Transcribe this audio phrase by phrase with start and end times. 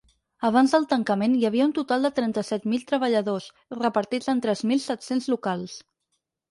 [0.47, 3.51] Abans del tancament, hi havia un total de trenta-set mil treballadors,
[3.85, 5.83] repartits en tres mil set-cents locals.